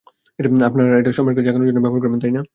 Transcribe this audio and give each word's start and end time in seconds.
আপনারা 0.67 0.93
এটা 0.99 1.11
সম্রাটকে 1.17 1.45
জাগানোর 1.45 1.67
জন্য 1.69 1.81
ব্যবহার 1.83 2.03
করবেন, 2.03 2.21
তাই 2.23 2.33
না? 2.37 2.41